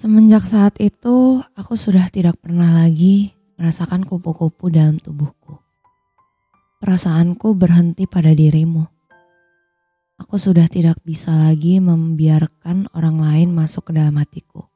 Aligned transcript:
Semenjak 0.00 0.48
saat 0.48 0.80
itu, 0.80 1.44
aku 1.52 1.76
sudah 1.76 2.08
tidak 2.08 2.40
pernah 2.40 2.72
lagi 2.72 3.36
merasakan 3.60 4.08
kupu-kupu 4.08 4.72
dalam 4.72 4.96
tubuhku. 4.96 5.60
Perasaanku 6.80 7.52
berhenti 7.52 8.08
pada 8.08 8.32
dirimu. 8.32 8.80
Aku 10.16 10.40
sudah 10.40 10.72
tidak 10.72 11.04
bisa 11.04 11.28
lagi 11.36 11.84
membiarkan 11.84 12.88
orang 12.96 13.20
lain 13.20 13.48
masuk 13.52 13.92
ke 13.92 14.00
dalam 14.00 14.16
hatiku. 14.16 14.72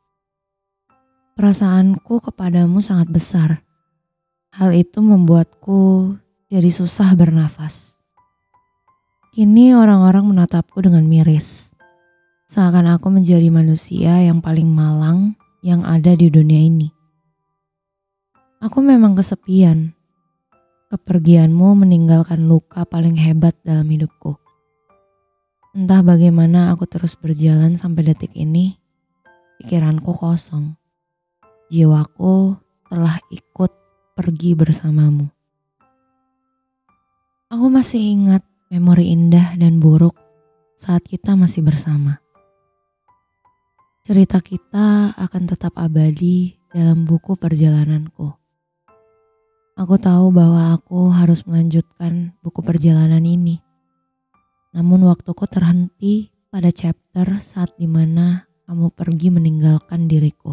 Perasaanku 1.41 2.21
kepadamu 2.21 2.85
sangat 2.85 3.09
besar. 3.09 3.65
Hal 4.53 4.77
itu 4.77 5.01
membuatku 5.01 6.13
jadi 6.53 6.69
susah 6.69 7.17
bernafas. 7.17 7.97
Kini 9.33 9.73
orang-orang 9.73 10.37
menatapku 10.37 10.85
dengan 10.85 11.09
miris. 11.09 11.64
Seakan 12.55 12.87
aku 12.87 13.11
menjadi 13.11 13.51
manusia 13.51 14.23
yang 14.23 14.39
paling 14.39 14.71
malang 14.71 15.35
yang 15.67 15.83
ada 15.83 16.15
di 16.15 16.31
dunia 16.31 16.63
ini. 16.63 16.87
Aku 18.63 18.79
memang 18.79 19.19
kesepian. 19.19 19.91
Kepergianmu 20.87 21.83
meninggalkan 21.83 22.47
luka 22.47 22.87
paling 22.87 23.19
hebat 23.19 23.59
dalam 23.67 23.91
hidupku. 23.91 24.39
Entah 25.75 26.07
bagaimana 26.07 26.71
aku 26.71 26.87
terus 26.87 27.19
berjalan 27.19 27.75
sampai 27.75 28.15
detik 28.15 28.31
ini, 28.39 28.79
pikiranku 29.59 30.15
kosong. 30.15 30.79
Jiwaku 31.75 32.55
telah 32.87 33.19
ikut 33.35 33.75
pergi 34.15 34.55
bersamamu. 34.55 35.27
Aku 37.51 37.67
masih 37.67 37.99
ingat 37.99 38.47
memori 38.71 39.11
indah 39.11 39.59
dan 39.59 39.83
buruk 39.83 40.15
saat 40.79 41.03
kita 41.03 41.35
masih 41.35 41.67
bersama. 41.67 42.23
Cerita 44.05 44.37
kita 44.37 45.17
akan 45.17 45.49
tetap 45.49 45.81
abadi 45.81 46.61
dalam 46.69 47.09
buku 47.09 47.41
perjalananku. 47.41 48.37
Aku 49.81 49.97
tahu 49.97 50.29
bahwa 50.29 50.77
aku 50.77 51.09
harus 51.09 51.49
melanjutkan 51.49 52.37
buku 52.45 52.61
perjalanan 52.61 53.25
ini. 53.25 53.65
Namun 54.77 55.09
waktuku 55.09 55.49
terhenti 55.49 56.29
pada 56.53 56.69
chapter 56.69 57.41
saat 57.41 57.73
di 57.81 57.89
mana 57.89 58.45
kamu 58.69 58.93
pergi 58.93 59.33
meninggalkan 59.33 60.05
diriku. 60.05 60.53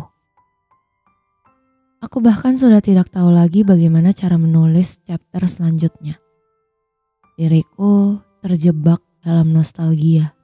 Aku 1.99 2.23
bahkan 2.23 2.55
sudah 2.55 2.79
tidak 2.79 3.11
tahu 3.11 3.35
lagi 3.35 3.67
bagaimana 3.67 4.15
cara 4.15 4.39
menulis 4.39 5.03
chapter 5.03 5.43
selanjutnya. 5.51 6.23
Diriku 7.35 8.15
terjebak 8.39 9.03
dalam 9.19 9.51
nostalgia. 9.51 10.39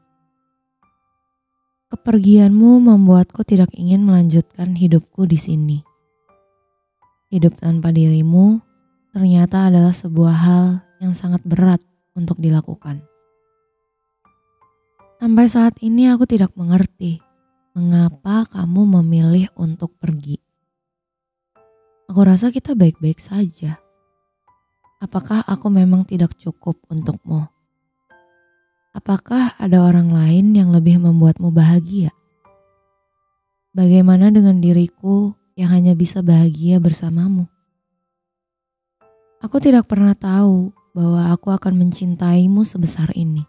Kepergianmu 1.88 2.84
membuatku 2.84 3.48
tidak 3.48 3.72
ingin 3.72 4.04
melanjutkan 4.04 4.76
hidupku 4.76 5.24
di 5.24 5.40
sini. 5.40 5.78
Hidup 7.32 7.56
tanpa 7.64 7.96
dirimu 7.96 8.60
ternyata 9.16 9.72
adalah 9.72 9.96
sebuah 9.96 10.36
hal 10.36 10.68
yang 11.00 11.16
sangat 11.16 11.40
berat 11.48 11.80
untuk 12.12 12.44
dilakukan. 12.44 13.08
Sampai 15.18 15.48
saat 15.48 15.80
ini 15.80 16.12
aku 16.12 16.28
tidak 16.28 16.52
mengerti 16.60 17.24
mengapa 17.72 18.44
kamu 18.52 19.00
memilih 19.00 19.48
untuk 19.56 19.96
pergi. 19.96 20.44
Aku 22.12 22.20
rasa 22.20 22.52
kita 22.52 22.76
baik-baik 22.76 23.24
saja. 23.24 23.80
Apakah 25.00 25.40
aku 25.48 25.72
memang 25.72 26.04
tidak 26.04 26.36
cukup 26.36 26.84
untukmu? 26.92 27.57
Apakah 28.98 29.54
ada 29.62 29.86
orang 29.86 30.10
lain 30.10 30.58
yang 30.58 30.74
lebih 30.74 30.98
membuatmu 30.98 31.54
bahagia? 31.54 32.10
Bagaimana 33.70 34.34
dengan 34.34 34.58
diriku 34.58 35.38
yang 35.54 35.70
hanya 35.70 35.94
bisa 35.94 36.26
bahagia 36.26 36.82
bersamamu? 36.82 37.46
Aku 39.38 39.62
tidak 39.62 39.86
pernah 39.86 40.18
tahu 40.18 40.74
bahwa 40.98 41.30
aku 41.30 41.54
akan 41.54 41.78
mencintaimu 41.78 42.66
sebesar 42.66 43.14
ini. 43.14 43.46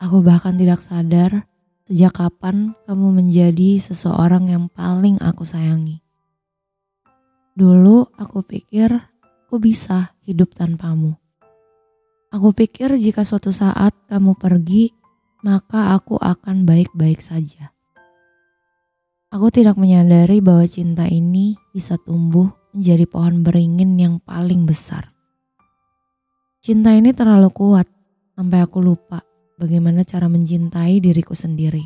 Aku 0.00 0.24
bahkan 0.24 0.56
tidak 0.56 0.80
sadar 0.80 1.44
sejak 1.84 2.16
kapan 2.16 2.72
kamu 2.88 3.12
menjadi 3.12 3.76
seseorang 3.76 4.48
yang 4.48 4.72
paling 4.72 5.20
aku 5.20 5.44
sayangi. 5.44 6.00
Dulu 7.52 8.08
aku 8.16 8.40
pikir 8.40 8.88
aku 9.44 9.60
bisa 9.60 10.16
hidup 10.24 10.56
tanpamu. 10.56 11.21
Aku 12.32 12.56
pikir 12.56 12.88
jika 12.96 13.28
suatu 13.28 13.52
saat 13.52 13.92
kamu 14.08 14.40
pergi, 14.40 14.88
maka 15.44 15.92
aku 15.92 16.16
akan 16.16 16.64
baik-baik 16.64 17.20
saja. 17.20 17.76
Aku 19.28 19.52
tidak 19.52 19.76
menyadari 19.76 20.40
bahwa 20.40 20.64
cinta 20.64 21.04
ini 21.04 21.60
bisa 21.76 22.00
tumbuh 22.00 22.48
menjadi 22.72 23.04
pohon 23.04 23.44
beringin 23.44 24.00
yang 24.00 24.16
paling 24.16 24.64
besar. 24.64 25.12
Cinta 26.64 26.96
ini 26.96 27.12
terlalu 27.12 27.52
kuat 27.52 27.84
sampai 28.32 28.64
aku 28.64 28.80
lupa 28.80 29.20
bagaimana 29.60 30.00
cara 30.00 30.24
mencintai 30.32 31.04
diriku 31.04 31.36
sendiri 31.36 31.84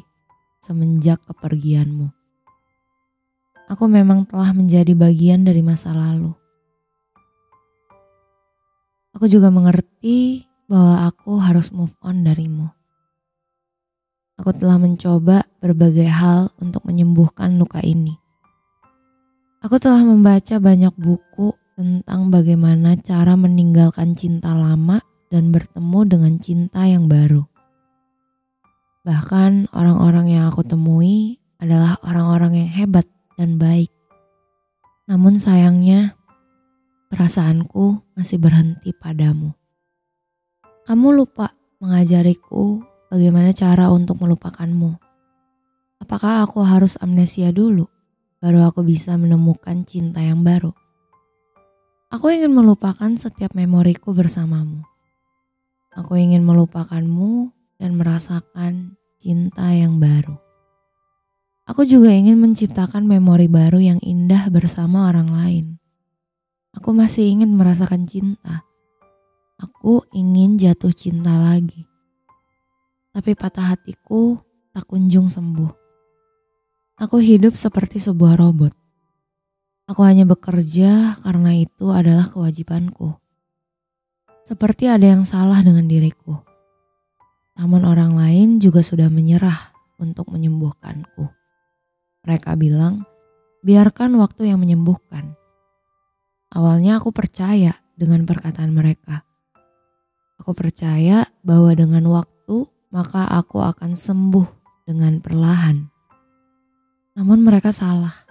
semenjak 0.63 1.27
kepergianmu. 1.27 2.07
Aku 3.67 3.91
memang 3.91 4.31
telah 4.31 4.55
menjadi 4.55 4.95
bagian 4.95 5.43
dari 5.43 5.59
masa 5.59 5.91
lalu 5.91 6.46
Aku 9.17 9.33
juga 9.33 9.49
mengerti 9.49 10.45
bahwa 10.69 11.09
aku 11.09 11.41
harus 11.41 11.73
move 11.73 11.97
on 12.05 12.21
darimu. 12.21 12.69
Aku 14.37 14.53
telah 14.53 14.77
mencoba 14.77 15.41
berbagai 15.57 16.05
hal 16.05 16.53
untuk 16.61 16.85
menyembuhkan 16.85 17.57
luka 17.57 17.81
ini. 17.81 18.13
Aku 19.65 19.81
telah 19.81 20.05
membaca 20.05 20.61
banyak 20.61 20.93
buku 21.01 21.57
tentang 21.81 22.29
bagaimana 22.29 22.93
cara 23.01 23.41
meninggalkan 23.41 24.13
cinta 24.13 24.53
lama 24.53 25.01
dan 25.33 25.49
bertemu 25.49 26.01
dengan 26.05 26.37
cinta 26.37 26.85
yang 26.85 27.09
baru. 27.09 27.49
Bahkan 29.09 29.73
orang-orang 29.73 30.37
yang 30.37 30.53
aku 30.53 30.61
temui 30.61 31.41
adalah 31.57 31.97
orang-orang 32.05 32.69
yang 32.69 32.69
hebat 32.69 33.09
dan 33.41 33.57
baik. 33.57 33.89
Namun 35.09 35.41
sayangnya, 35.41 36.16
perasaanku 37.07 38.03
masih 38.19 38.39
berhenti 38.43 38.91
padamu. 38.91 39.55
Kamu 40.87 41.15
lupa 41.15 41.55
mengajariku 41.79 42.83
bagaimana 43.11 43.55
cara 43.55 43.91
untuk 43.95 44.19
melupakanmu. 44.23 44.99
Apakah 46.03 46.43
aku 46.47 46.63
harus 46.67 46.99
amnesia 46.99 47.51
dulu 47.51 47.87
baru 48.43 48.69
aku 48.69 48.87
bisa 48.87 49.15
menemukan 49.19 49.83
cinta 49.87 50.23
yang 50.23 50.43
baru? 50.43 50.75
Aku 52.11 52.31
ingin 52.31 52.55
melupakan 52.55 53.11
setiap 53.19 53.55
memoriku 53.59 54.15
bersamamu. 54.15 54.87
Aku 55.97 56.15
ingin 56.15 56.47
melupakanmu 56.47 57.51
dan 57.83 57.99
merasakan 57.99 58.95
cinta 59.19 59.75
yang 59.75 59.99
baru. 59.99 60.39
Aku 61.67 61.83
juga 61.83 62.15
ingin 62.15 62.39
menciptakan 62.39 63.11
memori 63.11 63.51
baru 63.51 63.83
yang 63.83 63.99
indah 63.99 64.47
bersama 64.55 65.11
orang 65.11 65.35
lain. 65.35 65.67
Aku 66.77 66.93
masih 66.93 67.33
ingin 67.33 67.57
merasakan 67.57 68.05
cinta. 68.05 68.63
Aku 69.57 70.05
ingin 70.13 70.61
jatuh 70.61 70.93
cinta 70.93 71.33
lagi. 71.41 71.89
Tapi 73.17 73.33
patah 73.33 73.73
hatiku 73.73 74.37
tak 74.77 74.85
kunjung 74.85 75.33
sembuh. 75.33 75.73
Aku 77.01 77.17
hidup 77.17 77.57
seperti 77.57 77.97
sebuah 77.97 78.37
robot. 78.37 78.77
Aku 79.89 80.05
hanya 80.05 80.29
bekerja 80.29 81.17
karena 81.25 81.57
itu 81.57 81.89
adalah 81.89 82.29
kewajibanku. 82.29 83.17
Seperti 84.45 84.93
ada 84.93 85.17
yang 85.17 85.25
salah 85.25 85.65
dengan 85.65 85.89
diriku. 85.89 86.45
Namun 87.57 87.89
orang 87.89 88.13
lain 88.13 88.61
juga 88.61 88.85
sudah 88.85 89.09
menyerah 89.09 89.73
untuk 89.97 90.29
menyembuhkanku. 90.29 91.33
Mereka 92.29 92.53
bilang, 92.61 93.09
biarkan 93.65 94.21
waktu 94.21 94.53
yang 94.53 94.61
menyembuhkan. 94.61 95.39
Awalnya 96.57 96.97
aku 96.97 97.13
percaya 97.13 97.77
dengan 98.01 98.25
perkataan 98.25 98.73
mereka. 98.73 99.29
Aku 100.41 100.57
percaya 100.57 101.29
bahwa 101.45 101.77
dengan 101.77 102.09
waktu 102.09 102.65
maka 102.89 103.29
aku 103.29 103.61
akan 103.61 103.93
sembuh 103.93 104.49
dengan 104.89 105.21
perlahan. 105.21 105.85
Namun 107.13 107.45
mereka 107.45 107.77
salah. 107.77 108.25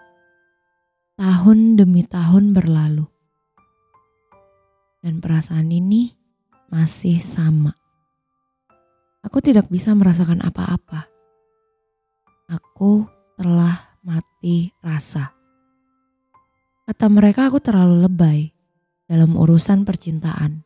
Tahun 1.22 1.78
demi 1.78 2.02
tahun 2.02 2.50
berlalu. 2.50 3.06
Dan 5.06 5.22
perasaan 5.22 5.70
ini 5.70 6.10
masih 6.74 7.22
sama. 7.22 7.78
Aku 9.22 9.38
tidak 9.38 9.70
bisa 9.70 9.94
merasakan 9.94 10.42
apa-apa. 10.42 11.06
Aku 12.50 13.06
telah 13.38 14.02
mati 14.02 14.74
rasa. 14.82 15.35
Kata 16.86 17.10
mereka 17.10 17.50
aku 17.50 17.58
terlalu 17.58 18.06
lebay 18.06 18.54
dalam 19.10 19.34
urusan 19.34 19.90
percintaan. 19.90 20.62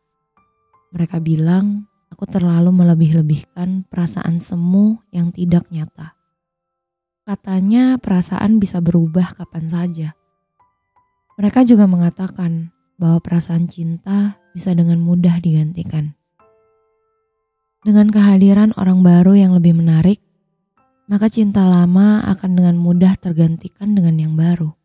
Mereka 0.91 1.23
bilang 1.23 1.87
aku 2.11 2.27
terlalu 2.27 2.75
melebih-lebihkan 2.75 3.87
perasaan 3.87 4.35
semu 4.35 4.99
yang 5.15 5.31
tidak 5.31 5.63
nyata. 5.71 6.19
katanya 7.29 8.01
perasaan 8.01 8.57
bisa 8.57 8.81
berubah 8.81 9.37
kapan 9.37 9.69
saja. 9.69 10.09
Mereka 11.37 11.61
juga 11.61 11.85
mengatakan 11.85 12.73
bahwa 12.97 13.21
perasaan 13.21 13.69
cinta 13.69 14.41
bisa 14.49 14.73
dengan 14.73 14.97
mudah 14.97 15.37
digantikan. 15.37 16.17
Dengan 17.85 18.09
kehadiran 18.09 18.73
orang 18.81 19.05
baru 19.05 19.37
yang 19.37 19.53
lebih 19.53 19.77
menarik, 19.77 20.25
maka 21.05 21.29
cinta 21.29 21.69
lama 21.69 22.25
akan 22.33 22.57
dengan 22.57 22.75
mudah 22.81 23.13
tergantikan 23.21 23.93
dengan 23.93 24.17
yang 24.17 24.33
baru. 24.33 24.78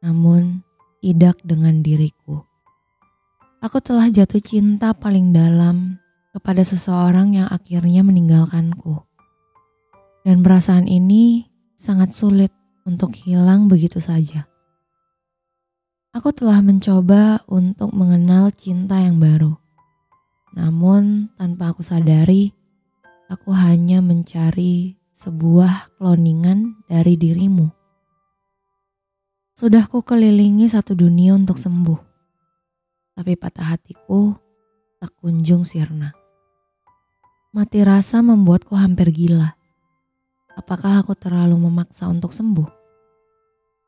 Namun, 0.00 0.64
tidak 1.00 1.40
dengan 1.44 1.80
diriku. 1.80 2.44
Aku 3.60 3.80
telah 3.84 4.08
jatuh 4.08 4.40
cinta 4.40 4.96
paling 4.96 5.36
dalam 5.36 6.00
kepada 6.32 6.64
seseorang 6.64 7.36
yang 7.36 7.48
akhirnya 7.52 8.00
meninggalkanku. 8.00 9.04
Dan 10.24 10.40
perasaan 10.40 10.88
ini 10.88 11.48
sangat 11.76 12.12
sulit 12.12 12.52
untuk 12.84 13.12
hilang 13.16 13.68
begitu 13.68 14.00
saja. 14.00 14.48
Aku 16.10 16.32
telah 16.34 16.60
mencoba 16.60 17.44
untuk 17.46 17.94
mengenal 17.94 18.50
cinta 18.50 18.98
yang 18.98 19.22
baru. 19.22 19.56
Namun 20.58 21.30
tanpa 21.38 21.70
aku 21.70 21.86
sadari, 21.86 22.50
aku 23.30 23.54
hanya 23.54 24.02
mencari 24.02 24.98
sebuah 25.14 26.00
kloningan 26.00 26.82
dari 26.90 27.14
dirimu. 27.14 27.79
Sudah 29.60 29.84
ku 29.84 30.00
kelilingi 30.00 30.72
satu 30.72 30.96
dunia 30.96 31.36
untuk 31.36 31.60
sembuh. 31.60 32.00
Tapi 33.12 33.36
patah 33.36 33.76
hatiku 33.76 34.32
tak 34.96 35.12
kunjung 35.20 35.68
sirna. 35.68 36.16
Mati 37.52 37.84
rasa 37.84 38.24
membuatku 38.24 38.72
hampir 38.72 39.12
gila. 39.12 39.52
Apakah 40.56 41.04
aku 41.04 41.12
terlalu 41.12 41.60
memaksa 41.60 42.08
untuk 42.08 42.32
sembuh? 42.32 42.64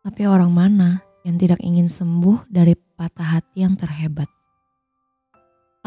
Tapi 0.05 0.29
orang 0.29 0.53
mana 0.53 1.01
yang 1.25 1.41
tidak 1.41 1.65
ingin 1.65 1.89
sembuh 1.89 2.53
dari 2.53 2.77
patah 2.77 3.41
hati 3.41 3.65
yang 3.65 3.73
terhebat? 3.73 4.29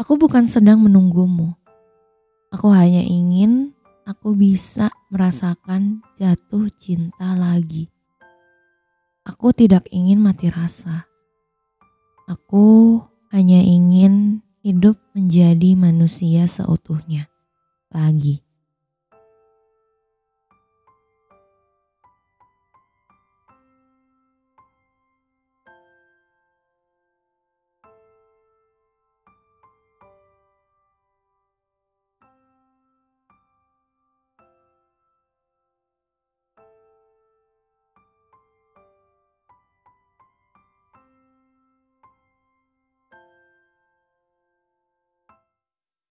Aku 0.02 0.18
bukan 0.18 0.50
sedang 0.50 0.82
menunggumu. 0.82 1.54
Aku 2.50 2.74
hanya 2.74 3.06
ingin 3.06 3.70
aku 4.02 4.34
bisa 4.34 4.90
merasakan 5.14 6.02
jatuh 6.18 6.66
cinta 6.74 7.38
lagi. 7.38 7.86
Aku 9.36 9.52
tidak 9.52 9.84
ingin 9.92 10.16
mati 10.16 10.48
rasa. 10.48 11.04
Aku 12.24 13.04
hanya 13.28 13.60
ingin 13.60 14.40
hidup 14.64 14.96
menjadi 15.12 15.76
manusia 15.76 16.48
seutuhnya 16.48 17.28
lagi. 17.92 18.45